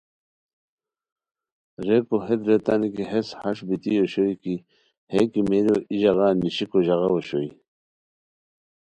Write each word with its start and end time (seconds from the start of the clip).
ریکو 1.85 2.15
ہیت 2.25 2.41
ریتانی 2.47 2.89
کی 2.95 3.03
ہیس 3.11 3.27
ہݰ 3.41 3.57
بیتی 3.67 3.91
اوشوئے 3.99 4.33
کی 4.41 4.55
ہے 5.11 5.21
کیمیریو 5.31 5.75
ای 5.89 5.95
ژاغا 6.01 6.27
نیشیکو 6.39 6.79
ژاغہ 6.87 7.07
اوشوئے 7.13 7.49